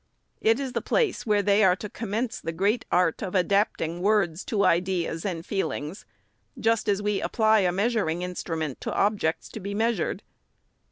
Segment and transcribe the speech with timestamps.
[0.41, 3.99] It is the place where they are to commence the great art of adapt 514
[4.01, 6.05] THE SECRETARY'S ing words to ideas and feelings,
[6.59, 10.23] just as we apply a meas uring instrument to objects to be measured.